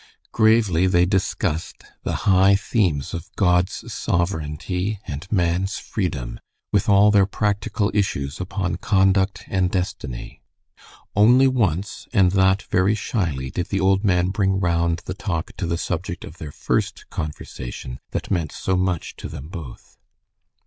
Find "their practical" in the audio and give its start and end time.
7.11-7.91